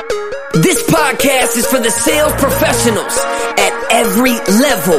[0.00, 3.12] This podcast is for the sales professionals
[3.60, 4.96] at every level.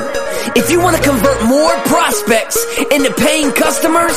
[0.54, 2.62] If you want to convert more prospects
[2.94, 4.14] into paying customers,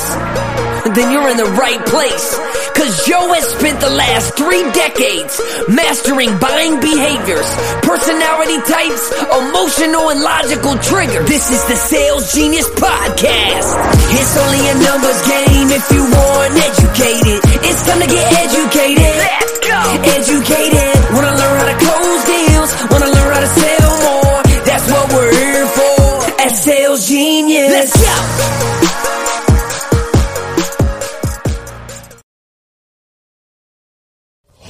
[0.92, 2.36] then you're in the right place.
[2.76, 5.40] Cause Joe has spent the last three decades
[5.72, 7.48] mastering buying behaviors,
[7.80, 11.24] personality types, emotional and logical triggers.
[11.24, 13.72] This is the Sales Genius Podcast.
[14.20, 17.40] It's only a numbers game if you want educated.
[17.72, 19.43] It's time to get educated.
[19.86, 20.96] Educated.
[21.12, 22.70] Wanna learn how to close deals.
[22.90, 24.42] Wanna learn how to sell more.
[24.64, 27.70] That's what we're here for at Sales Genius.
[27.70, 28.14] Let's go.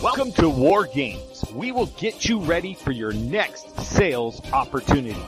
[0.02, 1.44] Welcome to War Games.
[1.54, 5.24] We will get you ready for your next sales opportunity.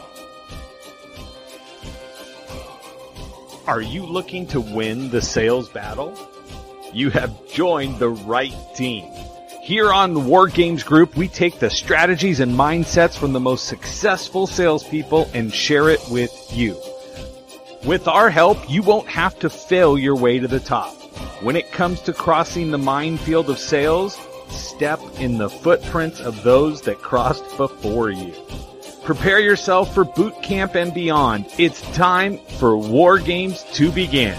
[3.67, 6.17] Are you looking to win the sales battle?
[6.93, 9.11] You have joined the right team.
[9.67, 13.65] Here on the War Games Group, we take the strategies and mindsets from the most
[13.65, 16.81] successful salespeople and share it with you.
[17.85, 20.95] With our help, you won't have to fail your way to the top.
[21.43, 24.17] When it comes to crossing the minefield of sales,
[24.51, 28.35] step in the footprints of those that crossed before you.
[29.03, 31.45] Prepare yourself for boot camp and beyond.
[31.59, 34.39] It's time for War Games to begin.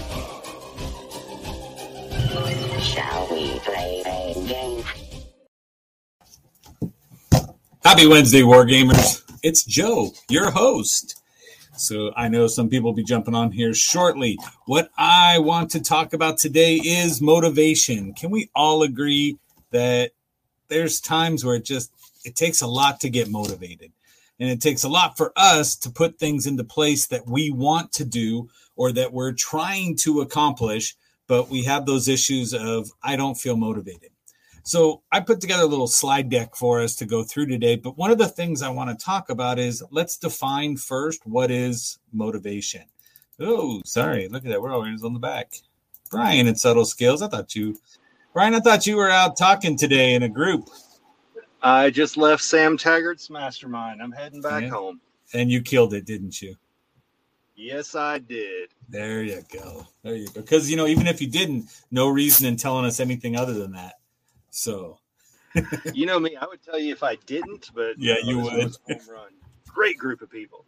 [7.84, 9.22] Happy Wednesday, War Gamers.
[9.42, 11.22] It's Joe, your host.
[11.76, 14.36] So I know some people will be jumping on here shortly.
[14.66, 18.14] What I want to talk about today is motivation.
[18.14, 19.38] Can we all agree
[19.70, 20.10] that
[20.68, 21.92] there's times where it just
[22.24, 23.92] it takes a lot to get motivated
[24.40, 27.92] and it takes a lot for us to put things into place that we want
[27.92, 33.16] to do or that we're trying to accomplish but we have those issues of i
[33.16, 34.10] don't feel motivated
[34.68, 37.96] so i put together a little slide deck for us to go through today but
[37.96, 41.98] one of the things i want to talk about is let's define first what is
[42.12, 42.82] motivation
[43.40, 45.52] oh sorry look at that we're always on the back
[46.10, 47.76] brian at subtle skills i thought you
[48.34, 50.68] Brian, I thought you were out talking today in a group
[51.60, 54.00] I just left Sam Taggart's mastermind.
[54.00, 54.68] I'm heading back Yeah.
[54.68, 55.00] home.
[55.34, 56.54] and you killed it, didn't you?
[57.56, 58.70] Yes, I did.
[58.88, 59.86] There you go.
[60.02, 60.40] There you go.
[60.40, 63.72] Because, you know, even if you didn't, no reason in telling us anything other than
[63.72, 63.97] that.
[64.50, 64.98] So,
[65.94, 68.76] You know me, I would tell you if I didn't, but Yeah, uh, you would.
[69.68, 70.64] Great group of people.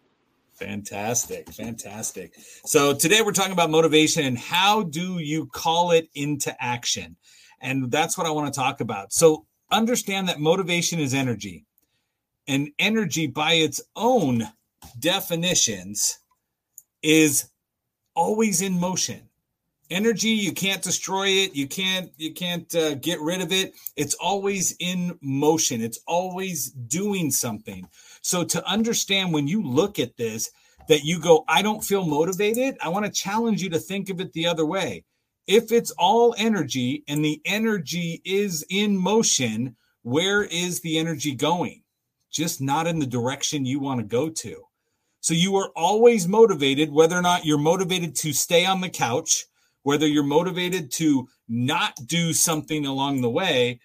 [0.55, 1.51] fantastic.
[1.53, 2.35] Fantastic.
[2.65, 7.17] So, today we're talking about motivation and how do you call it into action?
[7.61, 9.13] And that's what I want to talk about.
[9.13, 11.65] So, understand that motivation is energy,
[12.47, 14.49] and energy by its own
[14.99, 16.19] definitions
[17.03, 17.49] is
[18.15, 19.30] always in motion
[19.91, 23.75] energy you can't destroy it you can't you can't uh, get rid of it.
[23.97, 25.81] It's always in motion.
[25.81, 27.89] It's always doing something.
[28.23, 30.51] So to understand when you look at this
[30.89, 34.21] that you go i don't feel motivated i want to challenge you to think of
[34.21, 35.05] it the other way.
[35.47, 41.83] If it's all energy and the energy is in motion where is the energy going?
[42.31, 44.65] Just not in the direction you want to go to.
[45.21, 49.45] So you are always motivated, whether or not you're motivated to stay on the couch,
[49.83, 53.81] whether you're motivated to not do something along the way,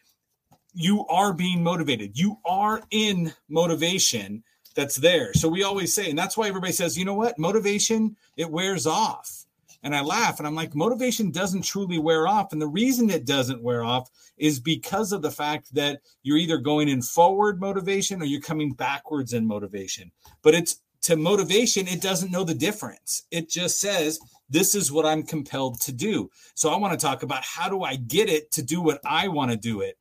[0.73, 2.17] you are being motivated.
[2.17, 4.43] You are in motivation
[4.75, 5.33] that's there.
[5.33, 7.39] So we always say, and that's why everybody says, you know what?
[7.39, 9.45] Motivation, it wears off.
[9.83, 12.51] And I laugh and I'm like, motivation doesn't truly wear off.
[12.51, 16.57] And the reason it doesn't wear off is because of the fact that you're either
[16.57, 20.11] going in forward motivation or you're coming backwards in motivation.
[20.41, 23.27] But it's to motivation, it doesn't know the difference.
[23.29, 24.19] It just says,
[24.49, 26.29] this is what I'm compelled to do.
[26.53, 29.27] So I want to talk about how do I get it to do what I
[29.27, 29.97] want to do it.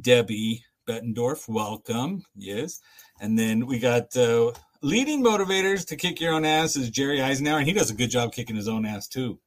[0.00, 2.24] Debbie Bettendorf, welcome.
[2.36, 2.80] Yes.
[3.20, 4.52] And then we got uh,
[4.82, 8.10] leading motivators to kick your own ass is Jerry Eisenhower, and he does a good
[8.10, 9.38] job kicking his own ass too.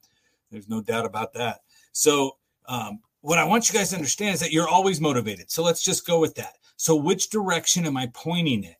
[0.52, 1.60] There's no doubt about that.
[1.92, 2.38] So,
[2.68, 5.52] um, what I want you guys to understand is that you're always motivated.
[5.52, 6.56] So let's just go with that.
[6.78, 8.77] So, which direction am I pointing it?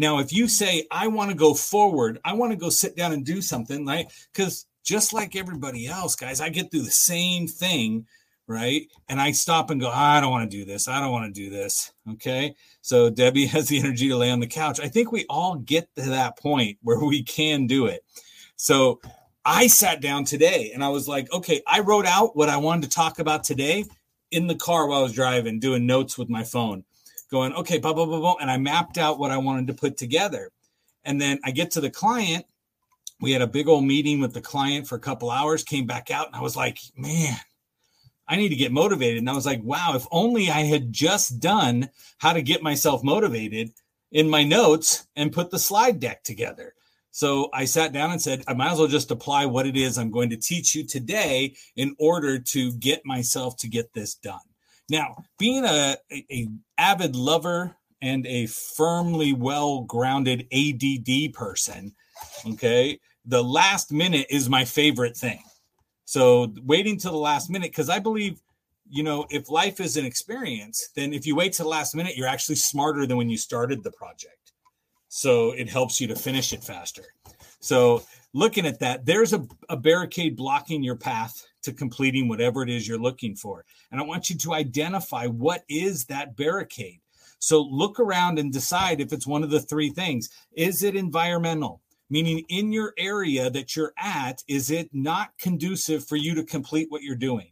[0.00, 3.12] Now, if you say, I want to go forward, I want to go sit down
[3.12, 4.10] and do something, right?
[4.32, 8.06] Because just like everybody else, guys, I get through the same thing,
[8.46, 8.86] right?
[9.10, 10.88] And I stop and go, I don't want to do this.
[10.88, 11.92] I don't want to do this.
[12.12, 12.54] Okay.
[12.80, 14.80] So Debbie has the energy to lay on the couch.
[14.80, 18.02] I think we all get to that point where we can do it.
[18.56, 19.02] So
[19.44, 22.84] I sat down today and I was like, okay, I wrote out what I wanted
[22.84, 23.84] to talk about today
[24.30, 26.84] in the car while I was driving, doing notes with my phone,
[27.30, 28.36] going, okay, blah, blah, blah, blah.
[28.40, 30.50] And I mapped out what I wanted to put together.
[31.04, 32.44] And then I get to the client.
[33.20, 36.10] We had a big old meeting with the client for a couple hours, came back
[36.10, 37.36] out, and I was like, man,
[38.26, 39.18] I need to get motivated.
[39.18, 43.02] And I was like, wow, if only I had just done how to get myself
[43.02, 43.72] motivated
[44.10, 46.74] in my notes and put the slide deck together.
[47.10, 49.98] So I sat down and said, I might as well just apply what it is
[49.98, 54.38] I'm going to teach you today in order to get myself to get this done.
[54.90, 61.94] Now, being a, a, a avid lover and a firmly well grounded ADD person,
[62.46, 65.42] okay, the last minute is my favorite thing.
[66.06, 68.40] So waiting till the last minute, because I believe,
[68.88, 72.16] you know, if life is an experience, then if you wait till the last minute,
[72.16, 74.52] you're actually smarter than when you started the project.
[75.08, 77.04] So it helps you to finish it faster.
[77.60, 78.02] So
[78.32, 82.86] looking at that, there's a, a barricade blocking your path to completing whatever it is
[82.86, 83.64] you're looking for.
[83.90, 87.00] And I want you to identify what is that barricade.
[87.38, 90.28] So look around and decide if it's one of the three things.
[90.52, 91.80] Is it environmental?
[92.10, 96.90] meaning in your area that you're at, is it not conducive for you to complete
[96.90, 97.50] what you're doing?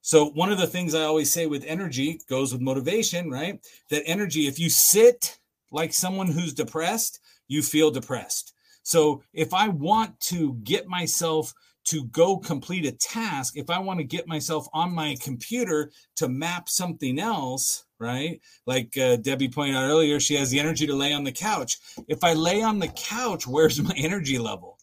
[0.00, 3.60] So, one of the things I always say with energy goes with motivation, right?
[3.90, 5.38] That energy, if you sit
[5.72, 7.18] like someone who's depressed,
[7.48, 8.54] you feel depressed.
[8.84, 11.52] So, if I want to get myself
[11.86, 16.28] to go complete a task, if I want to get myself on my computer to
[16.28, 18.40] map something else, right?
[18.66, 21.78] Like uh, Debbie pointed out earlier, she has the energy to lay on the couch.
[22.08, 24.78] If I lay on the couch, where's my energy level?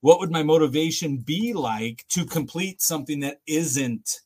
[0.00, 4.20] What would my motivation be like to complete something that isn't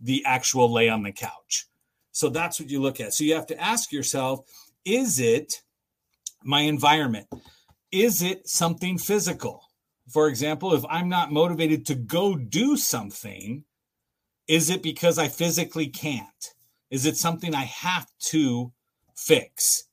[0.00, 1.66] the actual lay on the couch?
[2.12, 3.12] So that's what you look at.
[3.12, 4.40] So you have to ask yourself
[4.84, 5.60] is it
[6.42, 7.26] my environment?
[7.92, 9.69] Is it something physical?
[10.10, 13.64] For example, if I'm not motivated to go do something,
[14.48, 16.54] is it because I physically can't?
[16.90, 18.72] Is it something I have to
[19.16, 19.84] fix?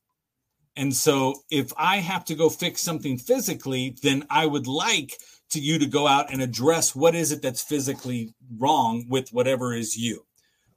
[0.75, 5.17] And so if I have to go fix something physically, then I would like
[5.51, 9.73] to you to go out and address what is it that's physically wrong with whatever
[9.73, 10.25] is you.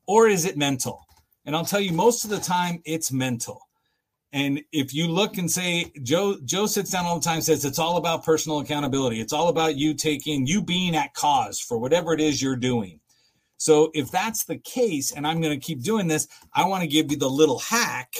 [0.07, 1.07] Or is it mental?
[1.47, 3.70] And I'll tell you most of the time it's mental.
[4.33, 7.79] And if you look and say Joe Joe sits down all the time says it's
[7.79, 9.21] all about personal accountability.
[9.21, 13.01] It's all about you taking you being at cause for whatever it is you're doing.
[13.57, 16.89] So if that's the case, and I'm going to keep doing this, I want to
[16.89, 18.15] give you the little hack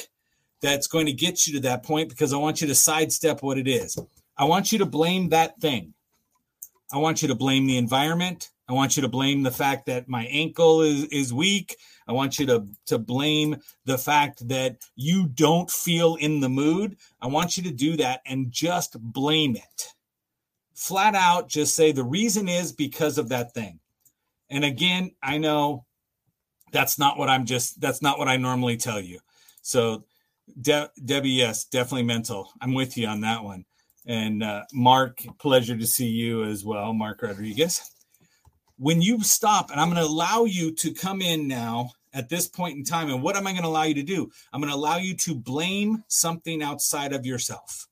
[0.61, 3.57] that's going to get you to that point because I want you to sidestep what
[3.57, 3.99] it is.
[4.37, 5.95] I want you to blame that thing.
[6.93, 8.51] I want you to blame the environment.
[8.69, 11.77] I want you to blame the fact that my ankle is, is weak.
[12.11, 16.97] I want you to, to blame the fact that you don't feel in the mood.
[17.23, 19.95] I want you to do that and just blame it.
[20.75, 23.79] Flat out, just say the reason is because of that thing.
[24.49, 25.85] And again, I know
[26.73, 29.21] that's not what I'm just, that's not what I normally tell you.
[29.63, 30.05] So,
[30.61, 32.51] De- Debbie, yes, definitely mental.
[32.61, 33.65] I'm with you on that one.
[34.05, 37.89] And uh, Mark, pleasure to see you as well, Mark Rodriguez.
[38.79, 42.49] When you stop, and I'm going to allow you to come in now at this
[42.49, 44.31] point in time, and what am I going to allow you to do?
[44.53, 47.87] I'm going to allow you to blame something outside of yourself.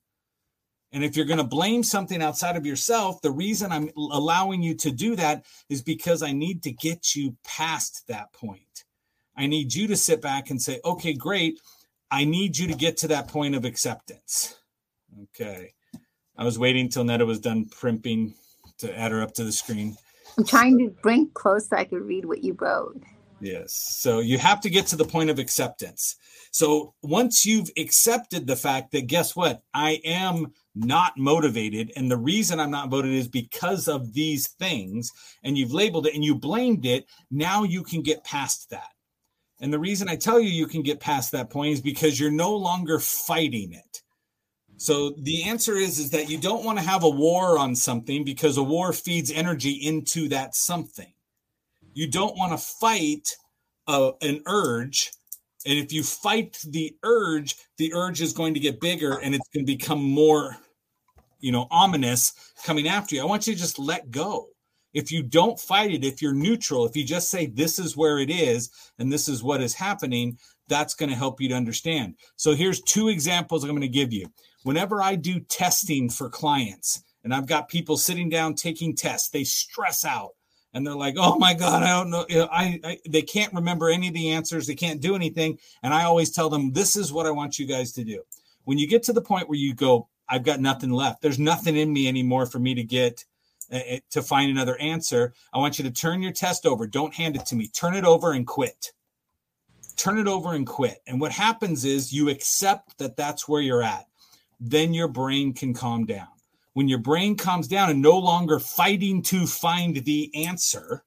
[0.91, 4.75] And if you're going to blame something outside of yourself, the reason I'm allowing you
[4.77, 8.85] to do that is because I need to get you past that point.
[9.37, 11.61] I need you to sit back and say, okay, great.
[12.11, 14.57] I need you to get to that point of acceptance.
[15.25, 15.75] Okay.
[16.37, 18.35] I was waiting till Netta was done primping
[18.79, 19.97] to add her up to the screen.
[20.39, 23.03] I'm trying to bring close so I could read what you wrote.
[23.41, 23.97] Yes.
[23.99, 26.17] So you have to get to the point of acceptance.
[26.51, 29.63] So once you've accepted the fact that, guess what?
[29.75, 31.93] I am not motivated.
[31.97, 35.11] And the reason I'm not voted is because of these things.
[35.45, 37.07] And you've labeled it and you blamed it.
[37.31, 38.91] Now you can get past that.
[39.61, 42.31] And the reason I tell you you can get past that point is because you're
[42.31, 44.03] no longer fighting it.
[44.77, 48.25] So the answer is is that you don't want to have a war on something
[48.25, 51.13] because a war feeds energy into that something.
[51.99, 53.37] You don't want to fight
[53.89, 55.11] a, an urge
[55.67, 59.49] and if you fight the urge, the urge is going to get bigger and it's
[59.53, 60.57] going to become more
[61.41, 63.23] you know, ominous coming after you.
[63.23, 64.47] I want you to just let go.
[64.95, 68.21] If you don't fight it, if you're neutral, if you just say, this is where
[68.21, 70.39] it is and this is what is happening,
[70.69, 72.15] that's going to help you to understand.
[72.37, 74.29] So here's two examples I'm going to give you.
[74.63, 79.43] Whenever I do testing for clients and I've got people sitting down taking tests, they
[79.43, 80.31] stress out
[80.75, 82.27] and they're like, "Oh my God, I don't know.
[82.51, 84.67] I, I, they can't remember any of the answers.
[84.67, 87.67] They can't do anything." And I always tell them, "This is what I want you
[87.67, 88.23] guys to do."
[88.65, 91.23] When you get to the point where you go, I've got nothing left.
[91.23, 93.25] There's nothing in me anymore for me to get
[93.73, 95.35] uh, to find another answer.
[95.53, 96.87] I want you to turn your test over.
[96.87, 97.69] Don't hand it to me.
[97.69, 98.93] Turn it over and quit.
[99.97, 101.03] Turn it over and quit.
[101.07, 104.07] And what happens is you accept that that's where you're at.
[104.61, 106.29] Then your brain can calm down.
[106.79, 111.03] When your brain calms down and no longer fighting to find the answer,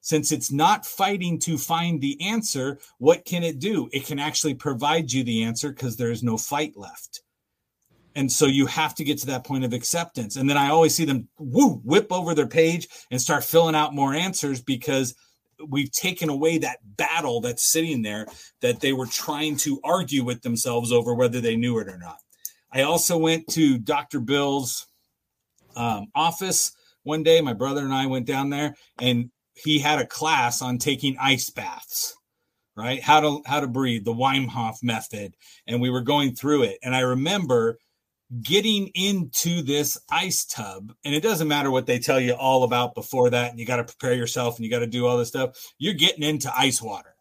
[0.00, 3.90] Since it's not fighting to find the answer, what can it do?
[3.92, 7.20] It can actually provide you the answer because there's no fight left.
[8.14, 10.36] And so you have to get to that point of acceptance.
[10.36, 13.94] And then I always see them woo, whip over their page and start filling out
[13.94, 15.14] more answers because
[15.68, 18.26] we've taken away that battle that's sitting there
[18.62, 22.16] that they were trying to argue with themselves over whether they knew it or not.
[22.72, 24.18] I also went to Dr.
[24.18, 24.86] Bill's
[25.76, 27.40] um, office one day.
[27.40, 31.50] My brother and I went down there, and he had a class on taking ice
[31.50, 32.16] baths,
[32.76, 33.02] right?
[33.02, 35.36] How to how to breathe, the Wim Hof method,
[35.66, 36.78] and we were going through it.
[36.82, 37.78] And I remember
[38.42, 42.94] getting into this ice tub, and it doesn't matter what they tell you all about
[42.94, 45.28] before that, and you got to prepare yourself and you got to do all this
[45.28, 45.72] stuff.
[45.78, 47.14] You're getting into ice water.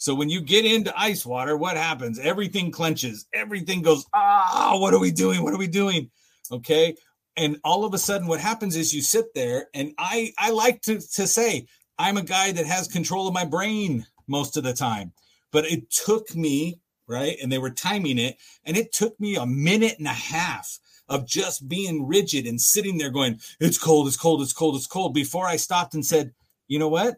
[0.00, 2.18] So when you get into ice water, what happens?
[2.18, 5.42] Everything clenches, everything goes, ah, what are we doing?
[5.42, 6.10] What are we doing?
[6.50, 6.96] Okay.
[7.40, 10.82] And all of a sudden, what happens is you sit there, and I I like
[10.82, 11.66] to, to say
[11.98, 15.12] I'm a guy that has control of my brain most of the time.
[15.50, 17.36] But it took me, right?
[17.42, 20.78] And they were timing it, and it took me a minute and a half
[21.08, 24.86] of just being rigid and sitting there going, It's cold, it's cold, it's cold, it's
[24.86, 26.32] cold, before I stopped and said,
[26.68, 27.16] You know what?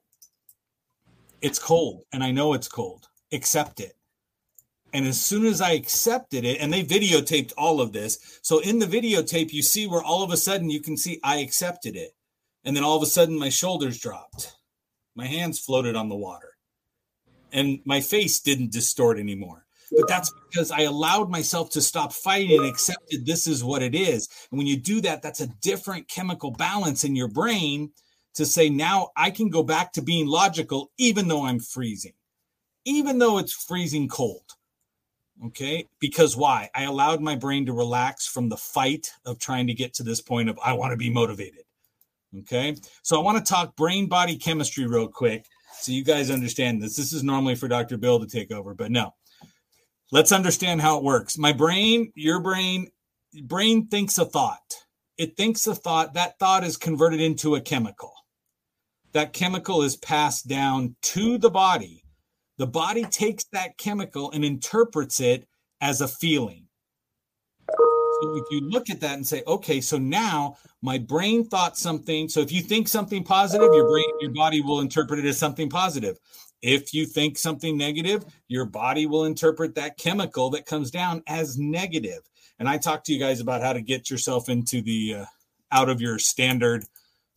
[1.42, 3.08] it's cold and I know it's cold.
[3.32, 3.94] Accept it.
[4.92, 8.40] And as soon as I accepted it, and they videotaped all of this.
[8.42, 11.38] So in the videotape, you see where all of a sudden you can see I
[11.38, 12.14] accepted it.
[12.64, 14.54] And then all of a sudden my shoulders dropped.
[15.14, 16.56] My hands floated on the water.
[17.52, 19.66] And my face didn't distort anymore.
[19.94, 23.94] But that's because I allowed myself to stop fighting and accepted this is what it
[23.94, 24.28] is.
[24.50, 27.92] And when you do that, that's a different chemical balance in your brain
[28.34, 32.14] to say now I can go back to being logical, even though I'm freezing,
[32.87, 34.44] even though it's freezing cold.
[35.46, 35.88] Okay.
[35.99, 36.70] Because why?
[36.75, 40.20] I allowed my brain to relax from the fight of trying to get to this
[40.20, 41.64] point of I want to be motivated.
[42.40, 42.76] Okay.
[43.02, 45.46] So I want to talk brain body chemistry real quick
[45.80, 46.96] so you guys understand this.
[46.96, 47.96] This is normally for Dr.
[47.96, 49.14] Bill to take over, but no.
[50.12, 51.38] Let's understand how it works.
[51.38, 52.90] My brain, your brain,
[53.44, 54.76] brain thinks a thought.
[55.16, 56.14] It thinks a thought.
[56.14, 58.12] That thought is converted into a chemical
[59.12, 62.01] that chemical is passed down to the body.
[62.62, 65.49] The body takes that chemical and interprets it
[65.81, 66.69] as a feeling.
[67.69, 72.28] So if you look at that and say, okay, so now my brain thought something.
[72.28, 75.69] So if you think something positive, your brain, your body will interpret it as something
[75.69, 76.21] positive.
[76.62, 81.59] If you think something negative, your body will interpret that chemical that comes down as
[81.59, 82.21] negative.
[82.61, 85.25] And I talked to you guys about how to get yourself into the uh,
[85.73, 86.85] out of your standard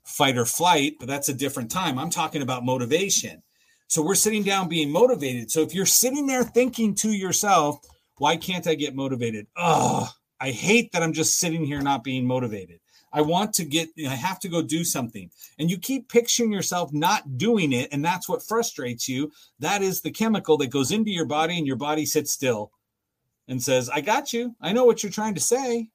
[0.03, 1.97] fight or flight, but that's a different time.
[1.97, 3.41] I'm talking about motivation.
[3.87, 5.51] So we're sitting down being motivated.
[5.51, 7.77] So if you're sitting there thinking to yourself,
[8.17, 9.47] why can't I get motivated?
[9.55, 12.79] Oh, I hate that I'm just sitting here not being motivated.
[13.13, 15.29] I want to get, I have to go do something.
[15.57, 17.89] And you keep picturing yourself not doing it.
[17.93, 19.31] And that's what frustrates you.
[19.59, 22.71] That is the chemical that goes into your body, and your body sits still
[23.47, 24.55] and says, I got you.
[24.59, 25.89] I know what you're trying to say.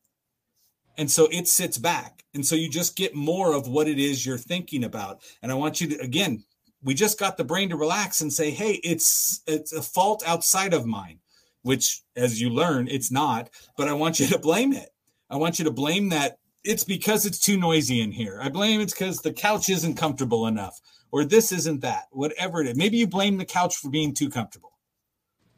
[0.96, 2.24] And so it sits back.
[2.32, 5.20] And so you just get more of what it is you're thinking about.
[5.42, 6.44] And I want you to, again,
[6.82, 10.74] we just got the brain to relax and say, hey, it's it's a fault outside
[10.74, 11.18] of mine,
[11.62, 13.50] which as you learn, it's not.
[13.76, 14.90] But I want you to blame it.
[15.28, 18.38] I want you to blame that it's because it's too noisy in here.
[18.42, 20.78] I blame it's because the couch isn't comfortable enough,
[21.10, 22.76] or this isn't that, whatever it is.
[22.76, 24.72] Maybe you blame the couch for being too comfortable.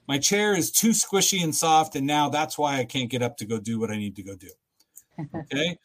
[0.08, 3.36] My chair is too squishy and soft, and now that's why I can't get up
[3.38, 4.50] to go do what I need to go do.
[5.34, 5.76] Okay.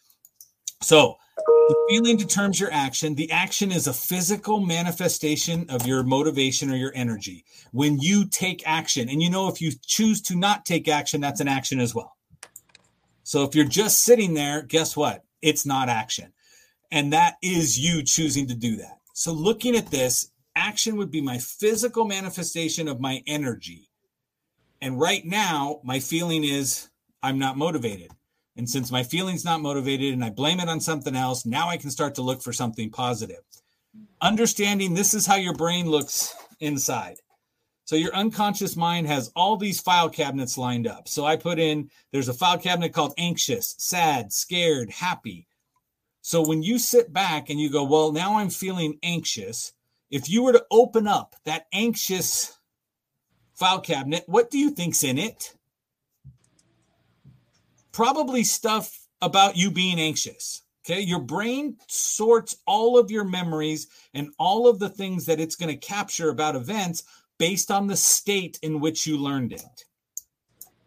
[0.82, 1.18] So
[1.48, 3.16] the feeling determines your action.
[3.16, 7.46] The action is a physical manifestation of your motivation or your energy.
[7.72, 11.42] When you take action, and you know, if you choose to not take action, that's
[11.42, 12.16] an action as well.
[13.24, 15.24] So if you're just sitting there, guess what?
[15.42, 16.32] It's not action.
[16.92, 19.00] And that is you choosing to do that.
[19.14, 23.90] So looking at this, action would be my physical manifestation of my energy.
[24.82, 26.88] And right now, my feeling is
[27.22, 28.12] I'm not motivated.
[28.58, 31.78] And since my feeling's not motivated and I blame it on something else, now I
[31.78, 33.42] can start to look for something positive.
[34.20, 37.18] Understanding this is how your brain looks inside.
[37.86, 41.08] So your unconscious mind has all these file cabinets lined up.
[41.08, 45.48] So I put in, there's a file cabinet called anxious, sad, scared, happy.
[46.22, 49.72] So when you sit back and you go, well, now I'm feeling anxious.
[50.10, 52.58] If you were to open up that anxious
[53.54, 55.56] file cabinet, what do you think's in it?
[57.98, 60.62] Probably stuff about you being anxious.
[60.86, 61.02] Okay.
[61.02, 65.74] Your brain sorts all of your memories and all of the things that it's going
[65.74, 67.06] to capture about events
[67.40, 69.86] based on the state in which you learned it.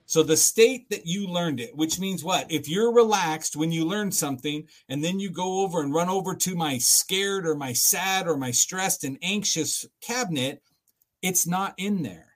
[0.06, 2.48] So the state that you learned it, which means what?
[2.48, 6.36] If you're relaxed when you learn something and then you go over and run over
[6.36, 10.62] to my scared or my sad or my stressed and anxious cabinet,
[11.22, 12.29] it's not in there.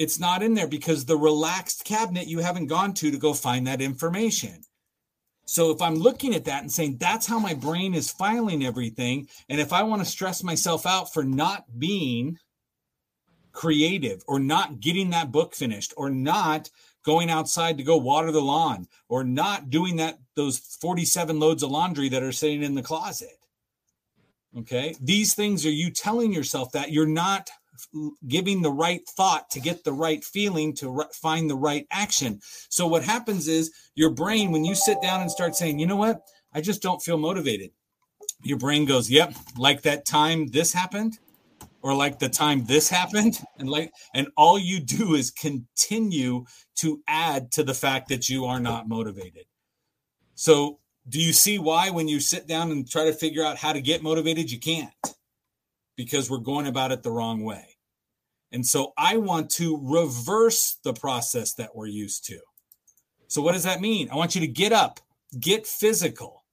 [0.00, 3.66] It's not in there because the relaxed cabinet you haven't gone to to go find
[3.66, 4.62] that information.
[5.44, 9.28] So if I'm looking at that and saying that's how my brain is filing everything,
[9.50, 12.38] and if I want to stress myself out for not being
[13.52, 16.70] creative or not getting that book finished or not
[17.04, 21.70] going outside to go water the lawn or not doing that those 47 loads of
[21.70, 23.36] laundry that are sitting in the closet
[24.56, 27.50] okay these things are you telling yourself that you're not
[28.26, 32.40] giving the right thought to get the right feeling to find the right action.
[32.68, 35.96] So what happens is your brain when you sit down and start saying you know
[35.96, 36.20] what?
[36.52, 37.70] I just don't feel motivated.
[38.42, 41.18] Your brain goes yep like that time this happened
[41.82, 46.44] or like the time this happened and like and all you do is continue
[46.76, 49.44] to add to the fact that you are not motivated.
[50.34, 53.72] So do you see why when you sit down and try to figure out how
[53.72, 54.92] to get motivated you can't?
[55.96, 57.69] Because we're going about it the wrong way
[58.52, 62.38] and so i want to reverse the process that we're used to
[63.28, 65.00] so what does that mean i want you to get up
[65.38, 66.44] get physical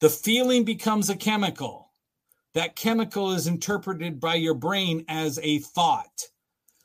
[0.00, 1.92] the feeling becomes a chemical
[2.54, 6.28] that chemical is interpreted by your brain as a thought.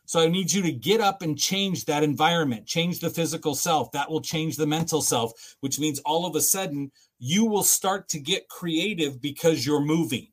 [0.06, 3.92] So I need you to get up and change that environment, change the physical self.
[3.92, 8.08] That will change the mental self, which means all of a sudden you will start
[8.10, 10.28] to get creative because you're moving.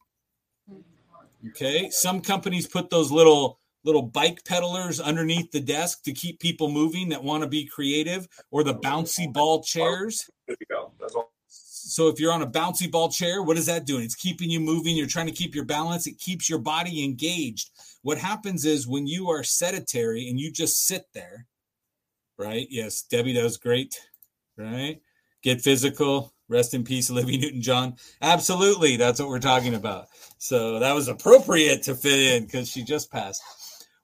[0.70, 1.48] Hmm.
[1.48, 1.90] Okay.
[1.90, 7.08] Some companies put those little little bike pedalers underneath the desk to keep people moving
[7.10, 10.28] that want to be creative or the bouncy ball chairs.
[10.48, 10.92] Good to go.
[11.48, 14.04] So if you're on a bouncy ball chair, what is that doing?
[14.04, 14.96] It's keeping you moving.
[14.96, 16.06] You're trying to keep your balance.
[16.06, 17.70] It keeps your body engaged.
[18.02, 21.46] What happens is when you are sedentary and you just sit there,
[22.38, 22.66] right?
[22.70, 24.00] Yes, Debbie does great,
[24.56, 25.00] right?
[25.42, 26.32] Get physical.
[26.48, 27.96] Rest in peace, Olivia Newton John.
[28.20, 28.96] Absolutely.
[28.96, 30.08] That's what we're talking about.
[30.38, 33.42] So that was appropriate to fit in because she just passed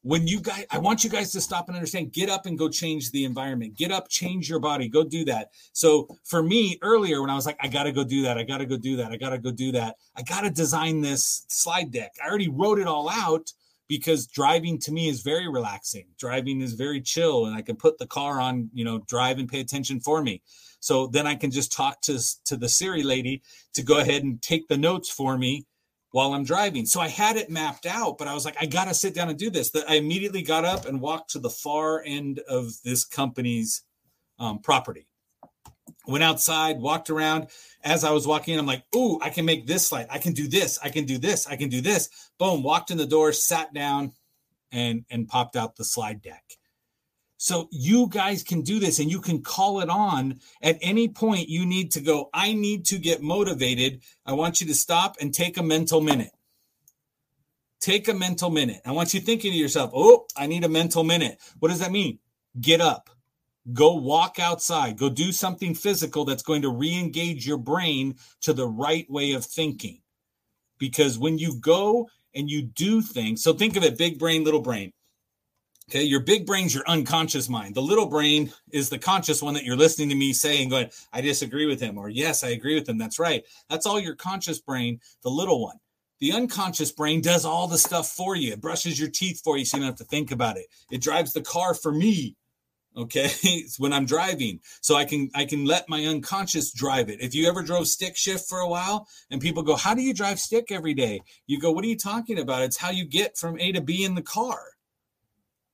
[0.02, 2.68] when you guys i want you guys to stop and understand get up and go
[2.68, 3.76] change the environment.
[3.76, 4.88] Get up change your body.
[4.88, 5.50] Go do that.
[5.72, 8.38] So for me earlier when i was like i gotta go do that.
[8.38, 9.12] I gotta go do that.
[9.12, 9.96] I gotta go do that.
[10.16, 12.12] I gotta design this slide deck.
[12.22, 13.52] I already wrote it all out
[13.88, 16.06] because driving to me is very relaxing.
[16.18, 19.48] Driving is very chill and i can put the car on you know drive and
[19.48, 20.40] pay attention for me.
[20.80, 23.42] So then i can just talk to to the siri lady
[23.74, 25.66] to go ahead and take the notes for me
[26.12, 26.86] while I'm driving.
[26.86, 29.28] So I had it mapped out, but I was like, I got to sit down
[29.28, 29.70] and do this.
[29.70, 33.82] That I immediately got up and walked to the far end of this company's
[34.38, 35.06] um, property.
[36.06, 37.48] Went outside, walked around.
[37.84, 40.06] As I was walking, I'm like, "Ooh, I can make this slide.
[40.10, 40.78] I can do this.
[40.82, 41.46] I can do this.
[41.46, 42.62] I can do this." Boom!
[42.62, 44.12] Walked in the door, sat down,
[44.72, 46.42] and and popped out the slide deck.
[47.42, 51.48] So you guys can do this and you can call it on at any point
[51.48, 54.02] you need to go, I need to get motivated.
[54.26, 56.32] I want you to stop and take a mental minute.
[57.80, 58.82] Take a mental minute.
[58.84, 61.38] I want you thinking to yourself, oh, I need a mental minute.
[61.60, 62.18] What does that mean?
[62.60, 63.08] Get up,
[63.72, 68.52] go walk outside, go do something physical that's going to re engage your brain to
[68.52, 70.02] the right way of thinking.
[70.76, 74.60] Because when you go and you do things, so think of it big brain, little
[74.60, 74.92] brain
[75.90, 77.74] Okay, your big brain's your unconscious mind.
[77.74, 81.20] The little brain is the conscious one that you're listening to me saying, going, I
[81.20, 82.96] disagree with him, or yes, I agree with him.
[82.96, 83.42] That's right.
[83.68, 85.78] That's all your conscious brain, the little one.
[86.20, 88.52] The unconscious brain does all the stuff for you.
[88.52, 90.66] It brushes your teeth for you so you don't have to think about it.
[90.92, 92.36] It drives the car for me.
[92.96, 93.24] Okay.
[93.42, 94.60] it's when I'm driving.
[94.82, 97.20] So I can I can let my unconscious drive it.
[97.20, 100.14] If you ever drove stick shift for a while and people go, How do you
[100.14, 101.22] drive stick every day?
[101.48, 102.62] You go, What are you talking about?
[102.62, 104.60] It's how you get from A to B in the car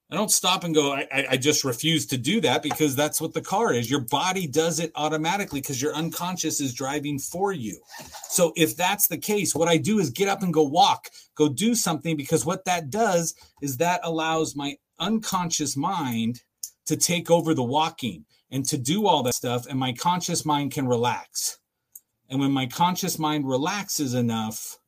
[0.09, 3.35] I don't stop and go, I, I just refuse to do that because that's what
[3.35, 3.91] the car is.
[3.91, 7.81] Your body does it automatically because your unconscious is driving for you.
[8.29, 11.49] So if that's the case, what I do is get up and go walk, go
[11.49, 16.43] do something because what that does is that allows my unconscious mind
[16.87, 19.67] to take over the walking and to do all that stuff.
[19.67, 21.59] And my conscious mind can relax.
[22.29, 24.79] And when my conscious mind relaxes enough,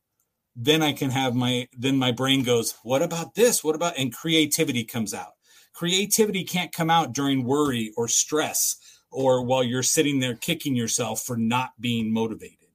[0.60, 3.62] then I can have my then my brain goes, what about this?
[3.62, 5.34] What about and creativity comes out.
[5.72, 8.76] Creativity can't come out during worry or stress
[9.12, 12.68] or while you're sitting there kicking yourself for not being motivated.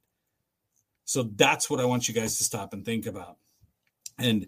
[1.04, 3.36] So that's what I want you guys to stop and think about.
[4.18, 4.46] And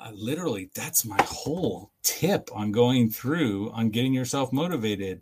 [0.00, 5.20] uh, literally, that's my whole tip on going through on getting yourself motivated.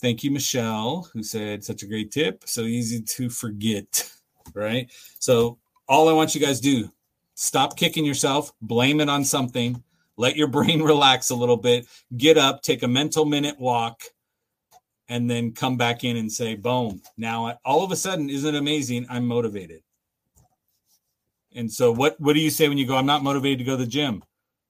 [0.00, 2.42] Thank you, Michelle, who said such a great tip.
[2.46, 4.10] So easy to forget,
[4.54, 4.90] right?
[5.20, 6.92] So all I want you guys to do
[7.34, 9.82] stop kicking yourself, blame it on something,
[10.16, 14.02] let your brain relax a little bit, get up, take a mental minute walk,
[15.08, 17.02] and then come back in and say, boom.
[17.16, 19.06] Now, I- all of a sudden, isn't it amazing?
[19.08, 19.82] I'm motivated.
[21.54, 23.72] And so, what, what do you say when you go, I'm not motivated to go
[23.72, 24.22] to the gym?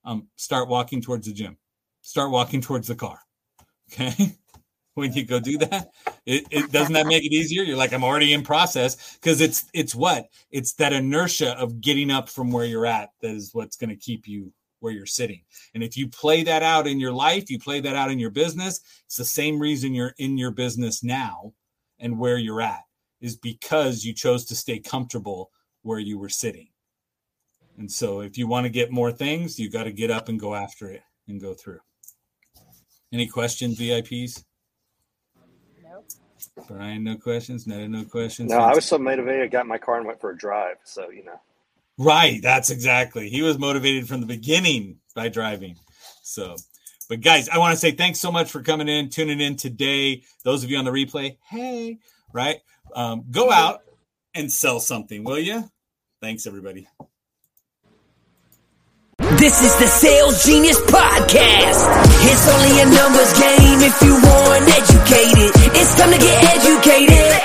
[0.05, 1.57] Um, start walking towards the gym,
[2.01, 3.19] start walking towards the car.
[3.93, 4.37] Okay.
[4.95, 5.91] when you go do that,
[6.27, 7.63] it, it doesn't that make it easier?
[7.63, 10.29] You're like, I'm already in process because it's, it's what?
[10.51, 13.97] It's that inertia of getting up from where you're at that is what's going to
[13.97, 15.43] keep you where you're sitting.
[15.75, 18.31] And if you play that out in your life, you play that out in your
[18.31, 21.55] business, it's the same reason you're in your business now
[21.99, 22.83] and where you're at
[23.21, 25.51] is because you chose to stay comfortable
[25.83, 26.69] where you were sitting.
[27.79, 30.39] And so if you want to get more things, you got to get up and
[30.39, 31.81] go after it and go through.
[33.13, 34.45] Any questions, VIPs?
[36.69, 37.67] Brian, no questions.
[37.67, 38.51] No, no questions.
[38.51, 39.43] No, I was so motivated.
[39.43, 40.77] I got in my car and went for a drive.
[40.85, 41.41] So you know,
[41.99, 43.29] Right, that's exactly.
[43.29, 45.77] He was motivated from the beginning by driving.
[46.23, 46.57] So,
[47.09, 50.23] but guys, I want to say thanks so much for coming in, tuning in today.
[50.45, 51.99] Those of you on the replay, hey,
[52.33, 52.61] right?
[52.95, 53.83] Um, go out
[54.35, 55.71] and sell something, will you?
[56.21, 56.89] Thanks, everybody.
[59.43, 61.83] This is the Sales Genius Podcast.
[62.31, 65.51] It's only a numbers game if you want educated.
[65.75, 67.43] It's time to get educated.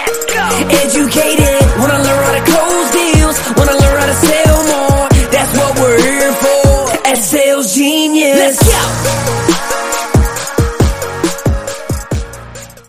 [0.78, 1.58] Educated.
[1.82, 3.38] Wanna learn how to close deals.
[3.58, 5.10] Wanna learn how to sell more.
[5.34, 8.38] That's what we're here for at Sales Genius.
[8.38, 9.97] Let's go.